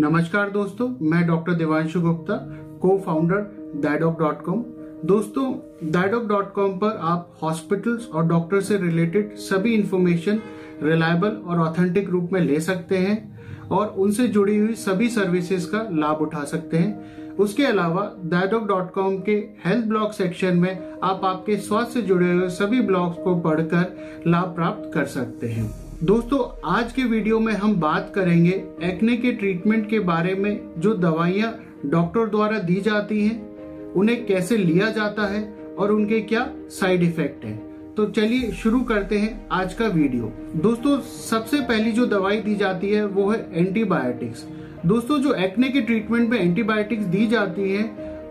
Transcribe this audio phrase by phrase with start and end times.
[0.00, 2.34] नमस्कार दोस्तों, मैं डॉक्टर देवांशु गुप्ता
[2.82, 4.62] को फाउंडर डायडॉक डॉट कॉम
[5.04, 5.44] दोस्तों
[5.90, 10.40] डायडॉक डॉट कॉम पर आप हॉस्पिटल्स और डॉक्टर से रिलेटेड सभी इंफॉर्मेशन
[10.82, 15.86] रिलायबल और ऑथेंटिक रूप में ले सकते हैं और उनसे जुड़ी हुई सभी सर्विसेज़ का
[15.92, 19.36] लाभ उठा सकते हैं। उसके अलावा डायडॉक डॉट कॉम के
[19.66, 24.54] हेल्थ ब्लॉग सेक्शन में आप आपके स्वास्थ्य से जुड़े हुए सभी ब्लॉग्स को पढ़कर लाभ
[24.54, 25.70] प्राप्त कर सकते हैं।
[26.02, 28.50] दोस्तों, आज के वीडियो में हम बात करेंगे
[28.82, 31.52] एक्ने के ट्रीटमेंट के बारे में जो दवाइयाँ
[31.86, 35.42] डॉक्टर द्वारा दी जाती हैं, उन्हें कैसे लिया जाता है
[35.78, 40.98] और उनके क्या साइड इफ़ेक्ट हैं। तो चलिए शुरू करते हैं आज का वीडियो। दोस्तों,
[41.00, 44.46] सबसे पहली जो दवाई दी जाती है, वो है एंटीबायोटिक्स
[44.86, 47.84] दोस्तों, जो एक्ने के ट्रीटमेंट में एंटीबायोटिक्स दी जाती है,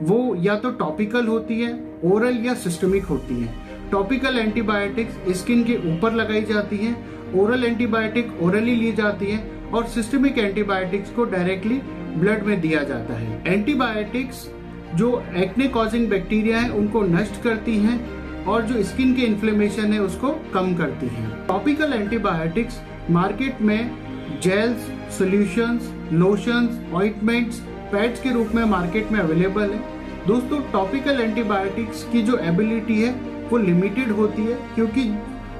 [0.04, 1.72] वो या तो टॉपिकल होती है
[2.06, 3.54] ओरल या सिस्टमिक होती है।
[3.92, 6.96] टॉपिकल एंटीबायोटिक्स स्किन के ऊपर लगाई जाती है
[7.36, 9.40] ओरल एंटीबायोटिक ओरली ली जाती है
[9.74, 11.82] और सिस्टमिक एंटीबायोटिक्स को डायरेक्टली
[12.18, 14.48] ब्लड में दिया जाता है। एंटीबायोटिक्स
[14.96, 20.00] जो एक्ने कॉजिंग बैक्टीरिया है, उनको नष्ट करती हैं और जो स्किन के इन्फ्लेमेशन है,
[20.00, 27.60] उसको कम करती हैं। टॉपिकल एंटीबायोटिक्स मार्केट में gels solutions lotions ointments
[27.92, 29.80] pads के रूप में मार्केट में अवेलेबल है।
[30.28, 33.12] दोस्तों टॉपिकल एंटीबायोटिक्स की जो एबिलिटी है,
[33.50, 35.04] वो लिमिटेड होती है, क्योंकि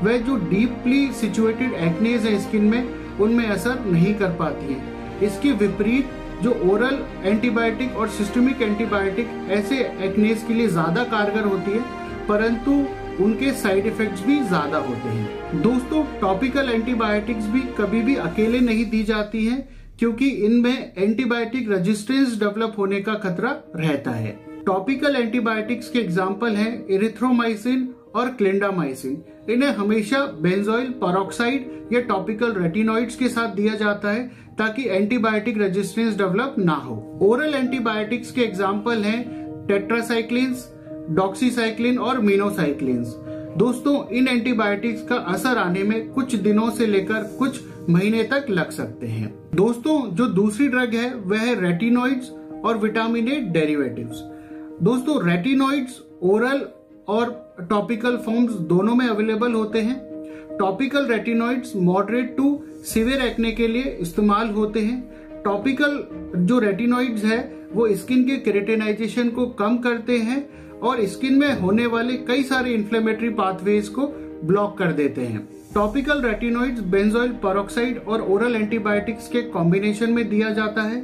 [0.04, 5.52] वह जो डीपली सिचुएटेड एक्नेज है स्किन में, उनमें असर नहीं कर पाती है। इसके
[5.56, 6.10] विपरीत,
[6.44, 11.82] जो ओरल एंटीबायोटिक और सिस्टमिक एंटीबायोटिक ऐसे एक्नेस के लिए ज़्यादा कारगर होती है,
[12.28, 12.86] परंतु
[13.24, 18.86] उनके साइड इफेक्ट्स भी ज़्यादा होते हैं। दोस्तों टॉपिकल एंटीबायोटिक्स भी कभी भी अकेले नहीं
[18.90, 19.68] दी जाती हैं,
[20.00, 24.32] क्योंकि इनमें एंटीबायोटिक रेजिस्टेंस डेवलप होने का खतरा रहता है।
[24.66, 33.16] टॉपिकल एंटीबायोटिक्स के एग्ज़ाम्पल हैं इरिथ्रोमाइसिन और क्लिंडामाइसिन इन्हें हमेशा बेंजोइल परोक्साइड या टॉपिकल रेटिनोइड्स
[33.16, 39.04] के साथ दिया जाता है, ताकि एंटीबायोटिक रेजिस्टेंस डेवलप ना हो। ओरल एंटीबायोटिक्स के एग्ज़ाम्पल
[39.04, 40.68] हैं टेट्रासाइक्लिन्स
[41.12, 43.16] डॉक्सीसाइक्लिन और मीनोसाइक्लिन्स
[43.58, 47.60] दोस्तों, इन एंटीबायोटिक्स का असर आने में कुछ दिनों से लेकर कुछ
[47.90, 52.30] महीने तक लग सकते हैं। दोस्तों, जो दूसरी ड्रग है, वह है रेटिनोइड्स
[52.66, 54.22] और विटामिन ए डेरिवेटिव्स
[54.84, 56.60] दोस्तों रेटिनोइड्स ओरल
[57.10, 57.32] और
[57.70, 59.98] टॉपिकल फॉर्म्स दोनों में अवेलेबल होते हैं।
[60.58, 66.04] Topical retinoids moderate to severe acne के लिए इस्तेमाल होते हैं। टॉपिकल
[66.38, 67.40] जो रेटिनोइड्स है,
[67.74, 72.74] वो स्किन के क्रेटेनाइजेशन को कम करते हैं और स्किन में होने वाले कई सारे
[72.74, 74.08] इन्फ्लेमेटरी पाथवेज को
[74.44, 80.50] ब्लॉक कर देते हैं। टॉपिकल रेटिनोइड्स बेंजोइल परोक्साइड और ओरल एंटीबायोटिक्स के कॉम्बिनेशन में दिया
[80.50, 81.02] जाता है।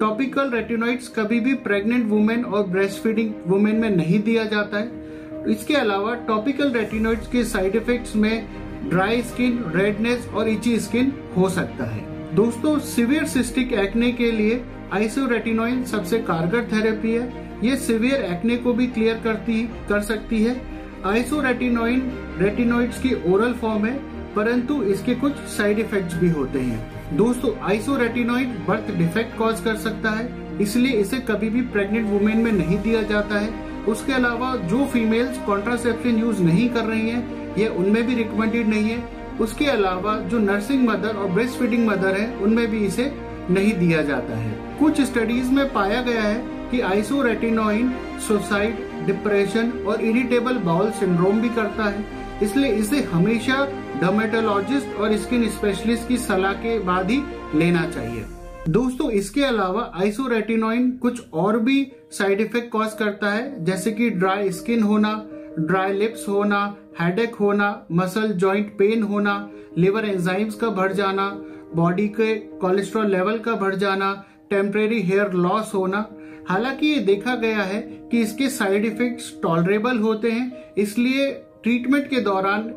[0.00, 4.99] टॉपिकल रेटिनोइड्स कभी भी प्रेग्नेंट वुमेन और ब्रेस्ट फीडिंग वुमेन में नहीं दिया जाता है।
[5.48, 8.46] इसके अलावा टॉपिकल रेटिनोइड्स के साइड इफेक्ट्स में
[8.88, 14.62] ड्राई स्किन रेडनेस और इची स्किन हो सकता है। दोस्तों सिवियर सिस्टिक एक्ने के लिए
[14.92, 20.60] आइसोरेटिनोइन सबसे कारगर थेरेपी है। ये सिवियर एक्ने को भी क्लियर करती, कर सकती है।
[21.06, 22.02] आइसोरेटिनोइन
[22.38, 23.94] रेटिनोइड्स की ओरल फॉर्म है,
[24.34, 30.10] परंतु इसके कुछ साइड इफेक्ट्स भी होते हैं। दोस्तों आइसोरेटिनोइड बर्थ डिफेक्ट कॉज कर सकता
[30.10, 30.28] है,
[30.62, 35.38] इसलिए इसे कभी भी प्रेग्नेंट वुमेन में नहीं दिया जाता है। उसके अलावा जो फीमेल्स
[35.38, 40.38] कॉन्ट्रासेप्शन यूज़ नहीं कर रही हैं, ये उनमें भी रिकमेंडेड नहीं है। उसके अलावा जो
[40.38, 43.12] नर्सिंग मदर और ब्रेस्ट फीडिंग मदर है, उनमें भी इसे
[43.50, 47.92] नहीं दिया जाता है। कुछ स्टडीज़ में पाया गया है कि आइसोरेटिनोइन
[48.28, 48.76] सुसाइड
[49.06, 52.04] डिप्रेशन और इरिटेबल बाउल सिंड्रोम भी करता है।
[52.42, 53.64] इसलिए इसे हमेशा
[54.00, 57.22] डर्मेटोलॉजिस्ट और स्किन स्पेशलिस्ट की सलाह के बाद ही
[57.54, 58.24] लेना चाहिए।
[58.68, 64.50] दोस्तों, इसके अलावा आइसोरेटिनोइन कुछ और भी साइड इफ़ेक्ट कॉज करता है, जैसे कि ड्राई
[64.52, 65.12] स्किन होना
[65.58, 66.58] ड्राई लिप्स होना
[67.00, 69.34] हेडेक होना मसल जॉइंट पेन होना
[69.78, 71.28] लिवर एंजाइम्स का बढ़ जाना
[71.74, 74.12] बॉडी के कोलेस्ट्रॉल लेवल का बढ़ जाना
[74.50, 76.06] टेम्परेरी हेयर लॉस होना।
[76.48, 81.30] हालाँकि ये देखा गया है कि इसके साइड इफेक्ट्स टॉलरेबल होते हैं, इसलिए
[81.62, 82.72] ट्रीटमेंट के दौरान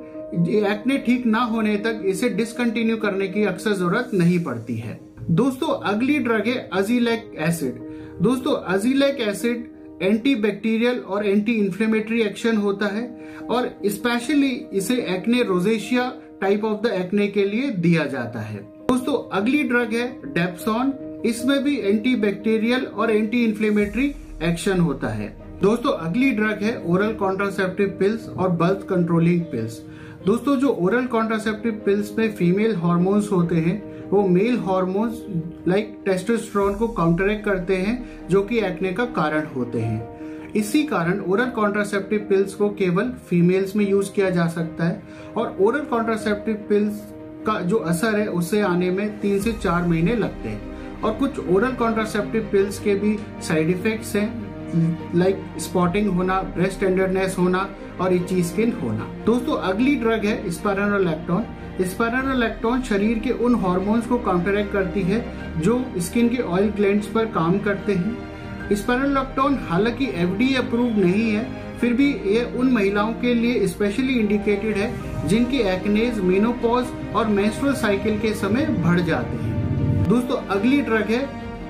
[0.65, 5.67] एक्ने ठीक ना होने तक इसे डिसकंटिन्यू करने की अक्सर ज़रूरत नहीं पड़ती है। दोस्तों,
[5.83, 7.75] अगली ड्रग है अजीलैक एसिड
[8.21, 9.69] दोस्तों अजीलैक एसिड
[10.01, 13.03] एंटी बैक्टीरियल और एंटी इंफ्लेमेटरी एक्शन होता है
[13.49, 16.11] और स्पेशली इसे acne rosacea
[16.41, 18.57] type of the acne के लिए दिया जाता है।
[18.89, 20.93] दोस्तों, अगली ड्रग है डेप्सॉन
[21.25, 24.13] इसमें भी एंटी बैक्टीरियल और एंटी इंफ्लेमेटरी
[24.43, 25.29] एक्शन होता है।
[25.61, 29.81] दोस्तों, अगली ड्रग है ओरल कॉन्ट्रासेप्टिव पिल्स और बल्थ कंट्रोलिंग पिल्स
[30.25, 35.23] दोस्तों, जो ओरल कॉन्ट्रासेप्टिव पिल्स में फीमेल हॉर्मोन्स होते हैं, वो मेल हॉर्मोन्स
[35.67, 41.19] लाइक टेस्टोस्टेरोन को काउंटरेक्ट करते हैं, जो कि एक्ने का कारण होते हैं। इसी कारण
[41.19, 45.03] ओरल कॉन्ट्रासेप्टिव पिल्स को केवल फीमेल्स में यूज़ किया जा सकता है
[45.37, 47.01] और ओरल कॉन्ट्रासेप्टिव पिल्स
[47.47, 51.39] का जो असर है उसे आने में तीन से चार महीने लगते हैं। और कुछ
[51.49, 54.42] ओरल कॉन्ट्रासेप्टिव पिल्स के भी साइड इफेक्ट्स हैं
[54.75, 57.67] लाइक स्पॉटिंग होना ब्रेस्ट टेंडरनेस होना
[58.01, 61.45] और इची स्किन होना। दोस्तों, अगली ड्रग है स्पायरोलैक्टोन
[61.81, 65.23] स्पायरोलैक्टोन शरीर के उन हॉर्मोन्स को काउंटरैक्ट करती है
[65.61, 71.47] जो स्किन के ऑयल ग्लैंड्स पर काम करते हैं। स्पायरोलैक्टोन हालाँकि एफडी अप्रूव नहीं है,
[71.79, 76.85] फिर भी ये उन महिलाओं के लिए स्पेशली इंडिकेटेड है, जिनकी एक्नेज मीनोपॉज
[77.15, 81.19] और मेंस्ट्रुअल साइकिल के समय बढ़ जाते हैं। दोस्तों, अगली ड्रग है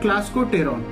[0.01, 0.83] क्लास्कोटेरॉन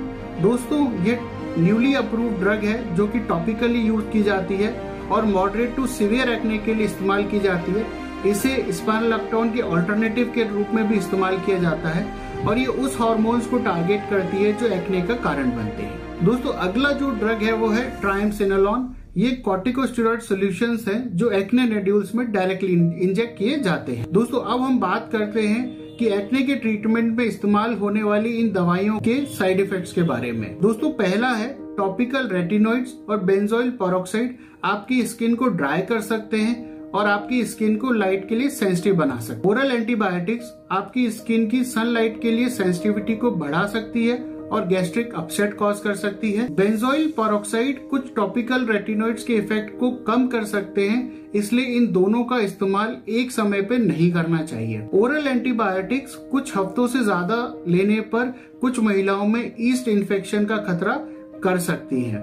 [0.42, 1.18] दोस्तों, ये
[1.58, 4.70] न्यूली अप्रूव ड्रग है, जो कि टॉपिकली यूज़ की जाती है
[5.08, 7.86] और मॉडरेट टू सीवियर एक्ने के लिए इस्तेमाल की जाती है।
[8.26, 12.06] इसे स्पाइनलैक्टोन के ऑल्टरनेटिव के रूप में भी इस्तेमाल किया जाता है
[12.46, 16.52] और ये उस हार्मोन्स को टारगेट करती है जो एक्ने का कारण बनते हैं। दोस्तों,
[16.52, 22.30] अगला जो ड्रग है वो है ट्राइमसिनोलॉन ये कॉर्टिकोस्टेरॉइड सॉल्यूशंस हैं, जो एक्ने नेड्यूल्स में
[22.32, 22.72] डायरेक्टली
[23.02, 27.24] इंजेक्ट किए जाते हैं। दोस्तों, अब हम बात करते हैं कि एक्ने के ट्रीटमेंट में
[27.24, 32.28] इस्तेमाल होने वाली इन दवाइयों के साइड इफेक्ट्स के बारे में। दोस्तों, पहला है टॉपिकल
[32.28, 37.92] रेटिनोइड्स और बेंजोइल पोरोक्साइड आपकी स्किन को ड्राई कर सकते हैं और आपकी स्किन को
[37.92, 43.16] लाइट के लिए सेंसिटिव बना सकते ओरल एंटीबायोटिक्स आपकी स्किन की सनलाइट के लिए सेंसिटिविटी
[43.16, 44.18] को बढ़ा सकती है
[44.52, 49.90] और गैस्ट्रिक अपसेट कॉज कर सकती है। बेंजोइल पॉरोक्साइड कुछ टॉपिकल रेटिनोइड्स के इफ़ेक्ट को
[50.06, 54.88] कम कर सकते हैं, इसलिए इन दोनों का इस्तेमाल एक समय पे नहीं करना चाहिए।
[54.94, 57.36] ओरल एंटीबायोटिक्स कुछ हफ्तों से ज़्यादा
[57.68, 60.94] लेने पर कुछ महिलाओं में ईस्ट इन्फेक्शन का खतरा
[61.44, 62.20] कर सकती है।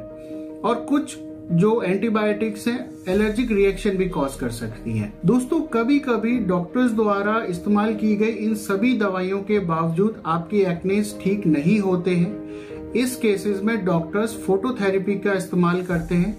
[0.59, 1.17] और कुछ
[1.51, 7.45] जो एंटीबायोटिक्स हैं एलर्जिक रिएक्शन भी कॉज कर सकती हैं। दोस्तों कभी कभी डॉक्टर्स द्वारा
[7.49, 13.15] इस्तेमाल की गई इन सभी दवाइयों के बावजूद आपके एक्नेस ठीक नहीं होते हैं। इस
[13.15, 16.37] केसेस में डॉक्टर्स फोटोथेरेपी का इस्तेमाल करते हैं।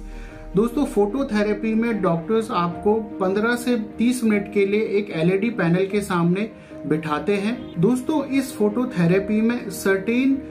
[0.56, 6.00] दोस्तों फोटोथेरेपी में डॉक्टर्स आपको 15 से 30 मिनट के लिए एक एलईडी पैनल के
[6.00, 6.50] सामने
[6.86, 10.42] बिठाते हैं। दोस्तों, इस फोटोथेरेपी में सर्टेन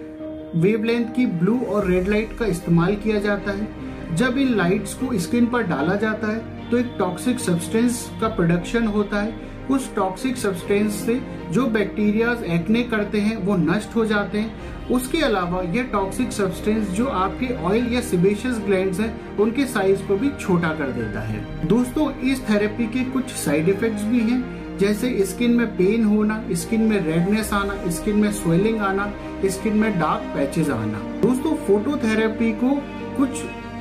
[0.55, 3.78] वेवलेंथ की ब्लू और रेड लाइट का इस्तेमाल किया जाता है।
[4.15, 8.87] जब इन लाइट्स को स्किन पर डाला जाता है तो एक टॉक्सिक सब्सटेंस का प्रोडक्शन
[8.87, 11.19] होता है। उस टॉक्सिक सब्सटेंस से
[11.51, 16.87] जो बैक्टीरिया एक्ने करते हैं, वो नष्ट हो जाते हैं। उसके अलावा ये टॉक्सिक सब्सटेंस
[16.89, 21.67] जो आपके ऑयल या सिबेशियस ग्लैंड्स हैं, उनके साइज़ को भी छोटा कर देता है।
[21.67, 26.81] दोस्तों, इस थेरेपी के कुछ साइड इफेक्ट्स भी हैं। जैसे स्किन में पेन होना स्किन
[26.81, 29.11] में रेडनेस आना स्किन में स्वेलिंग आना
[29.45, 32.75] स्किन में डार्क पैचेस आना। दोस्तों फोटोथेरेपी को
[33.17, 33.29] कुछ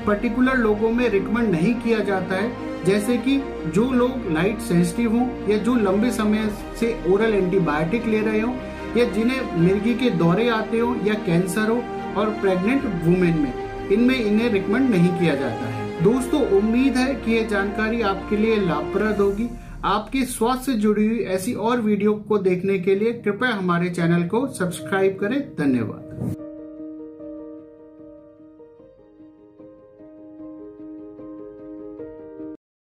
[0.09, 2.53] पर्टिकुलर लोगों में रिकमेंड नहीं किया जाता है,
[2.85, 6.51] जैसे कि जो लोग लाइट सेंसिटिव हों, या जो लंबे समय
[6.81, 8.55] से ओरल एंटीबायोटिक ले रहे हो,
[8.97, 11.83] या जिन्हें मिर्गी के दौरे आते हो, या कैंसर हो,
[12.21, 13.53] और प्रेग्नेंट वुमेन में,
[13.89, 18.57] इनमें इन्हें रिकमेंड नहीं किया जाता है। दोस्तों, उम्मीद है कि ये जानकारी आपके लिए
[18.57, 19.51] लाभप्रद होगी।
[19.85, 24.23] आपके स्वास्थ्य से जुड़ी हुई ऐसी और वीडियो को देखने के लिए कृपया हमारे चैनल
[24.23, 26.48] को सब्सक्राइब करें। धन्यवाद।